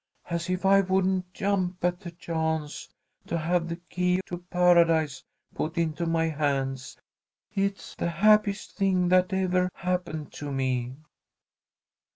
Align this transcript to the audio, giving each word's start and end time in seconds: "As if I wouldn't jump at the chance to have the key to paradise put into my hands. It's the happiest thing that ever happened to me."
"As 0.31 0.49
if 0.49 0.65
I 0.65 0.81
wouldn't 0.81 1.31
jump 1.31 1.85
at 1.85 1.99
the 1.99 2.09
chance 2.09 2.89
to 3.27 3.37
have 3.37 3.67
the 3.67 3.75
key 3.75 4.21
to 4.25 4.39
paradise 4.39 5.23
put 5.53 5.77
into 5.77 6.07
my 6.07 6.25
hands. 6.25 6.97
It's 7.53 7.93
the 7.93 8.09
happiest 8.09 8.75
thing 8.75 9.09
that 9.09 9.31
ever 9.31 9.69
happened 9.75 10.33
to 10.33 10.51
me." 10.51 10.95